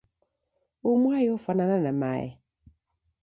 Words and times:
uhu 0.85 0.97
mwai 1.01 1.27
ofwanana 1.35 1.77
na 1.85 1.91
mae. 2.01 2.27